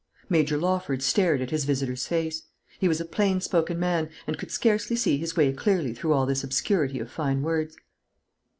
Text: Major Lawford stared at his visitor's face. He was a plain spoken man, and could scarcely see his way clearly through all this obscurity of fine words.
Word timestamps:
Major 0.29 0.57
Lawford 0.57 1.03
stared 1.03 1.41
at 1.41 1.51
his 1.51 1.63
visitor's 1.65 2.07
face. 2.07 2.41
He 2.79 2.87
was 2.87 2.99
a 2.99 3.05
plain 3.05 3.39
spoken 3.39 3.79
man, 3.79 4.09
and 4.25 4.35
could 4.35 4.49
scarcely 4.49 4.95
see 4.95 5.17
his 5.17 5.37
way 5.37 5.53
clearly 5.53 5.93
through 5.93 6.13
all 6.13 6.25
this 6.25 6.43
obscurity 6.43 6.97
of 6.97 7.11
fine 7.11 7.43
words. 7.43 7.77